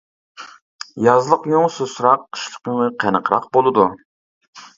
يازلىق 1.07 1.45
يۇڭى 1.51 1.67
سۇسراق، 1.75 2.25
قىشلىق 2.33 2.71
يۇڭى 2.71 2.89
قېنىقراق 3.05 3.47
بولىدۇ. 3.59 3.87